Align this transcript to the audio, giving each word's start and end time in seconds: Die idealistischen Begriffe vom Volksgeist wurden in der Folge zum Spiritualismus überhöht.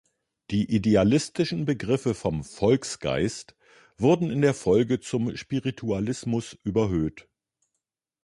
Die 0.49 0.67
idealistischen 0.75 1.65
Begriffe 1.65 2.15
vom 2.15 2.43
Volksgeist 2.43 3.55
wurden 3.99 4.31
in 4.31 4.41
der 4.41 4.55
Folge 4.55 4.99
zum 4.99 5.37
Spiritualismus 5.37 6.57
überhöht. 6.63 7.27